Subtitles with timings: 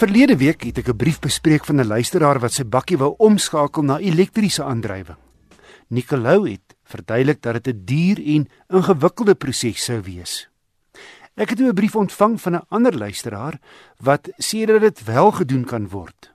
[0.00, 3.82] Verlede week het ek 'n brief bespreek van 'n luisteraar wat sy bakkie wou omskakel
[3.82, 5.18] na elektriese aandrywing.
[5.88, 10.48] Nicolou het verduidelik dat dit 'n duur en ingewikkelde proses sou wees.
[11.34, 13.60] Ek het 'n brief ontvang van 'n ander luisteraar
[13.98, 16.32] wat sê dat dit wel gedoen kan word.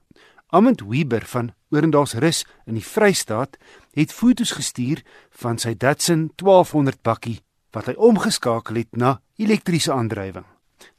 [0.48, 3.58] Amund Weber van Orendalsrus in die Vrystaat
[3.92, 7.42] het foto's gestuur van sy Datsun 1200 bakkie
[7.72, 10.55] wat hy omgeskakel het na elektriese aandrywing.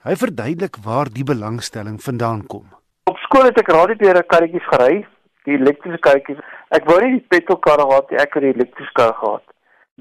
[0.07, 2.67] Hy verduidelik waar die belangstelling vandaan kom.
[3.11, 5.07] Op skool het ek radiopere karretjies gery,
[5.47, 6.41] die elektriese karretjies.
[6.77, 9.45] Ek wou nie die petrolkarre gehad nie, ek het die elektriese kar gehad.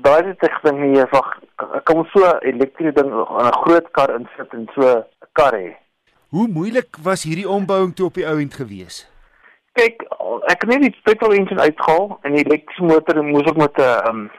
[0.05, 1.27] Daai het ek gedink nee, wag,
[1.80, 5.75] ek kom so elektriese ding in 'n groot kar insit en so 'n kar hê.
[6.35, 9.05] Hoe moeilik was hierdie ombouing toe op die ou end gewees?
[9.73, 10.03] Kyk,
[10.52, 14.09] ek het net die petrol engine uitgehaal en die elektriese motor moes ek met 'n
[14.09, 14.30] um,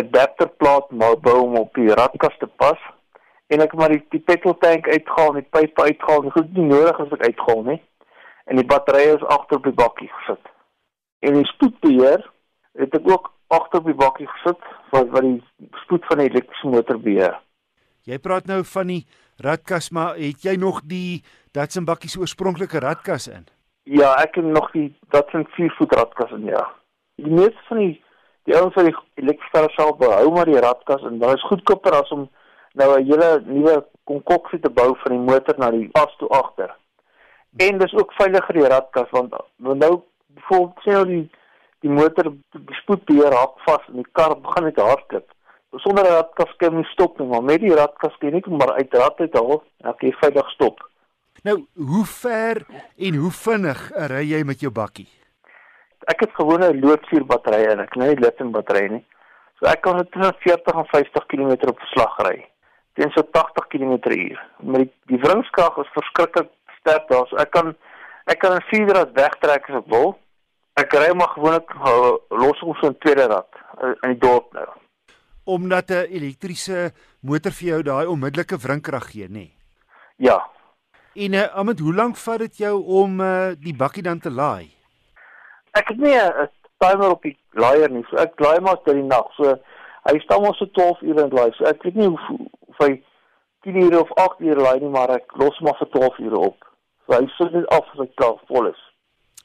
[0.00, 0.90] adapterplaat
[1.22, 2.78] bou om op die radkas te pas
[3.52, 6.68] en ek maar die, die petrol tank uitgehaal en die pype uitgehaal en goed nie
[6.70, 7.80] nodig as ek uitgehaal nie.
[8.50, 10.52] En die batterye is agter op die bakkie gesit.
[11.24, 12.24] En die spoedbeheer
[12.80, 16.72] het ek ook agter op die bakkie gesit wat wat die spoed van die elektriese
[16.72, 17.38] motor beheer.
[18.04, 19.02] Jy praat nou van die
[19.40, 21.24] radkas, maar het jy nog die
[21.56, 23.46] Datsun bakkie se oorspronklike radkas in?
[23.88, 26.64] Ja, ek het nog die Datsun 4 voet radkas in ja.
[27.20, 27.94] Die meeste van die
[28.44, 32.10] die ouens wat die elektriese self behou maar die radkas en dit is goedkoper as
[32.12, 32.26] om
[32.74, 36.74] nou 'n hele nuwe konkoksie te bou van die motor na die pas toe agter.
[37.56, 41.30] En dis ook veiliger die radkas want nou bijvoorbeeld sê nou die
[41.84, 45.28] die motor die spoedbeheer raak vas en die kar begin net hardloop.
[45.76, 48.72] Sonder 'n radkas kan jy stop nie, maar met die radkas kan jy net maar
[48.72, 50.90] uit rad uit haal en dan kan jy veilig stop.
[51.42, 55.08] Nou, hoe ver en hoe vinnig ry jy met jou bakkie?
[56.06, 59.04] Ek het gewone loodsuur batterye en ek net lithium batterye nie.
[59.58, 62.53] So ek kan tussen 40 en 50 km op slag ry
[62.94, 64.38] teen so 80 km/h.
[64.62, 67.26] Maar die die wringskrag is verskriklik sterk daar.
[67.30, 67.74] So ek kan
[68.30, 70.16] ek kan 'n vierrad wegtrek as ek wil.
[70.74, 73.50] Ek ry maar gewoonlik uh, los ons so 'n tweede rad
[73.82, 74.68] uh, in die dorp nou.
[75.44, 79.30] Omdat 'n elektriese motor vir jou daai onmiddellike wringkrag gee, nê?
[79.30, 79.52] Nee.
[80.16, 80.38] Ja.
[81.14, 84.70] En uh, Ahmed, hoe lank vat dit jou om uh, die bakkie dan te laai?
[85.72, 88.04] Ek het nie 'n timer op die laaier nie.
[88.10, 89.30] So ek laai maar deur die nag.
[89.36, 89.54] So
[90.04, 91.52] hy staan mos so 12 ure in laai.
[91.56, 92.38] So ek weet nie hoe
[92.74, 93.02] of hy
[93.64, 96.66] 10 ure of 8 ure laai nie, maar ek los maar vir 12 ure op.
[97.06, 98.80] So hy sit net af as hy klaar vol is.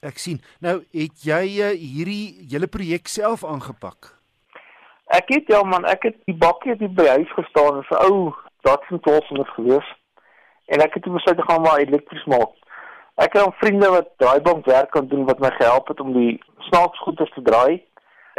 [0.05, 0.39] Ek sien.
[0.63, 4.15] Nou het jy uh, hierdie hele projek self aangepak.
[5.15, 8.29] Ek het ja man, ek het die bakkie het by huis gestaan en vir ou
[8.67, 9.91] Datsun 1200 gewees.
[10.69, 12.53] En ek het besluit te gaan maar elektries maak.
[13.19, 16.39] Ek het 'n vriende wat draaibank werk kan doen wat my gehelp het om die
[16.69, 17.83] snaaksgoeders te draai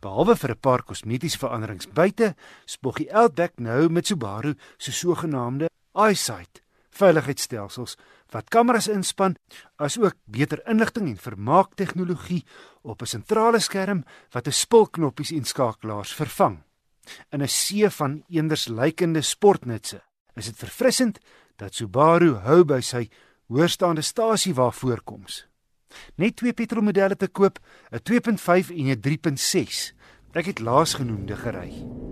[0.00, 2.34] Behalwe vir 'n paar kosmetiese veranderings buite,
[2.64, 6.61] spog die Outback nou met Subaru se sogenaamde EyeSight
[6.96, 7.96] veiligheidsstelsels
[8.32, 9.36] wat kameras inspann,
[9.76, 12.44] asook beter inligting en vermaak tegnologie
[12.82, 16.62] op 'n sentrale skerm wat 'n spulknoppies en skakelaars vervang.
[17.30, 20.02] In 'n see van eenders lykende sportnutse,
[20.34, 21.18] is dit verfrissend
[21.56, 23.08] dat Subaru hou by sy
[23.46, 25.46] hoërstaande stasie waar voorkoms.
[26.16, 27.58] Net twee petrolmodelle te koop,
[27.90, 29.92] 'n 2.5 en 'n 3.6.
[30.32, 32.11] Ek het laasgenoemde gery.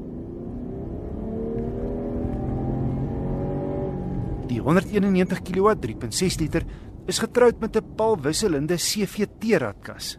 [4.51, 6.65] Die 191 kW 3.6 liter
[7.07, 10.19] is getroud met 'n palwisselende CVT radkas.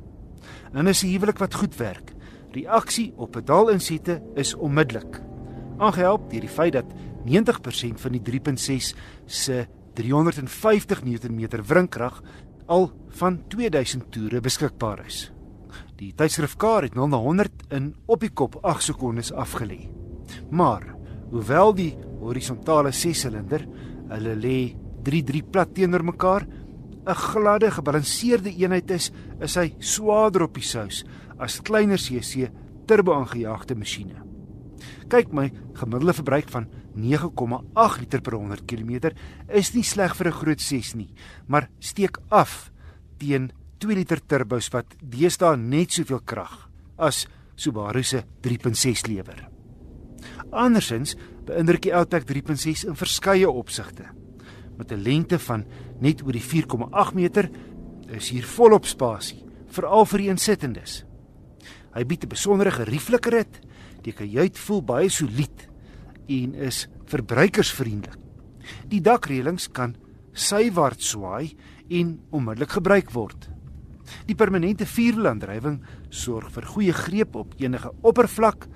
[0.73, 2.13] En is 'n huwelik wat goed werk.
[2.51, 5.21] Reaksie op pedaalinsette is onmiddellik.
[5.77, 6.85] Aangehelp deur die feit dat
[7.25, 12.21] 90% van die 3.6 se 350 Nm wringkrag
[12.65, 15.31] al van 2000 toere beskikbaar is.
[15.95, 19.89] Die tydskrif Car het 0 na 100 in op die kop 8 sekondes afgelê.
[20.49, 20.95] Maar
[21.29, 23.67] hoewel die horisontale 6-silinder
[24.11, 24.57] Hulle lê
[25.03, 26.47] 3-3 plat teenoor mekaar.
[27.01, 29.11] 'n Gladde, gebalanseerde eenheid is,
[29.41, 31.03] is hy swaarder op die sous
[31.39, 32.51] as kleiner CC
[32.85, 34.21] turbo aangejaagde masjiene.
[35.09, 39.11] Kyk my gemiddelde verbruik van 9,8 liter per 100 km
[39.49, 41.13] is nie sleg vir 'n groot 6 nie,
[41.47, 42.71] maar steek af
[43.17, 49.50] teen 2 liter turbos wat deesdae net soveel krag as Subaru se 3.6 lewer.
[50.51, 51.15] Andersins
[51.47, 54.05] beïndruk die Outback 3.6 in verskeie opsigte.
[54.77, 55.65] Met 'n lengte van
[55.99, 57.49] net oor die 4,8 meter
[58.07, 61.05] is hier volop spasie, veral vir die insittendes.
[61.93, 63.59] Hy bied 'n besondere gerieflike rit.
[64.03, 65.69] Die kajuit voel baie solied
[66.27, 68.19] en is verbruikersvriendelik.
[68.87, 69.95] Die dakreëlings kan
[70.33, 71.55] sywaarts swaai
[71.89, 73.49] en onmiddellik gebruik word.
[74.27, 78.67] Die permanente vierwielaandrywing sorg vir goeie greep op enige oppervlak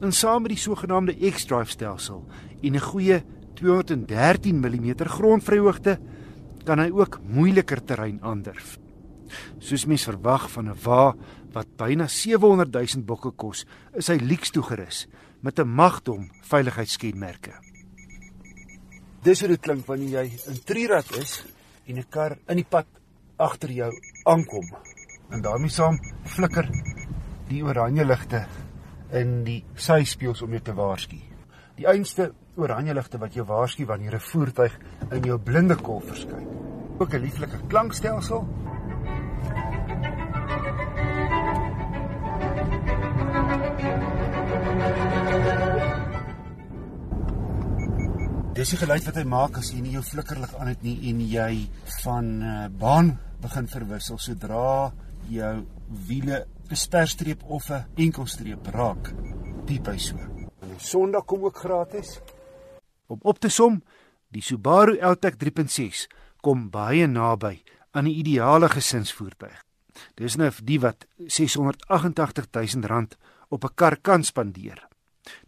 [0.00, 2.24] en saam met die sogenaamde X-drive stelsel
[2.62, 3.22] en 'n goeie
[3.54, 5.98] 213 mm grondvryhoogte
[6.64, 8.78] kan hy ook moeiliker terrein aandurf.
[9.58, 11.14] Soos mens verwag van 'n wa
[11.52, 15.06] wat byna 700 000 bokke kos, is hy leeks toegerus
[15.40, 17.52] met 'n magdom veiligheidskenmerke.
[19.22, 21.44] Dis hoe dit klink wanneer jy in Trirad is
[21.86, 22.86] en 'n kar in die pad
[23.36, 23.92] agter jou
[24.24, 24.76] aankom.
[25.30, 26.68] En daarmee saam flikker
[27.48, 28.46] die oranje ligte
[29.14, 31.20] in die syspieëls om jou te waarsku.
[31.78, 34.78] Die einste oranje ligte wat jou waarsku wanneer 'n voertuig
[35.10, 36.46] in jou blinde kol verskyn.
[36.98, 38.46] Ook 'n lieflike klankstelsel.
[48.54, 51.20] Dis die geluid wat hy maak as jy nie jou flikkerlig aan het nie en
[51.20, 51.68] jy
[52.02, 54.92] van uh, baan begin verwissel sodra
[55.28, 55.66] jou
[56.06, 59.12] wiele 'n sperstreep of 'n enkelstreep raak.
[59.66, 60.16] Piep hy so.
[60.60, 62.20] En die Sondag kom ook gratis.
[63.06, 63.82] Om op te som,
[64.28, 66.06] die Subaru Outback 3.6
[66.40, 69.62] kom baie naby aan 'n ideale gesinsvoertuig.
[70.14, 73.16] Dis nou die wat 688 000 rand
[73.48, 74.88] op 'n kar kan spandeer.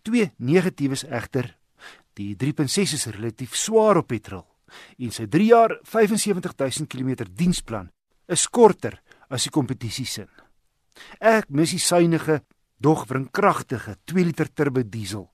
[0.03, 1.57] Twee negatiewes egter.
[2.15, 4.47] Die 3.6 is relatief swaar op petrol
[4.99, 7.91] en sy 3 jaar 75 000 km diensplan
[8.27, 10.29] is korter as die kompetisie sin.
[11.21, 12.43] Ek mis die suiwige,
[12.79, 15.31] dog wrinkragtige 2 liter turbo diesel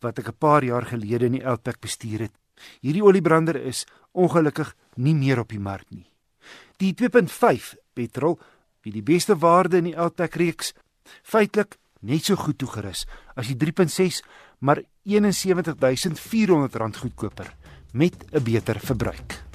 [0.00, 2.34] wat ek 'n paar jaar gelede in die Outback bestuur het.
[2.82, 6.06] Hierdie oliebrander is ongelukkig nie meer op die mark nie.
[6.78, 8.38] Die 2.5 petrol
[8.82, 10.74] wie die beste waarde in die Outback reeks
[11.22, 14.22] feitelik net so goed toegerus as die 3.6
[14.60, 17.54] maar 71400 rand goedkoper
[17.92, 19.53] met 'n beter verbruik.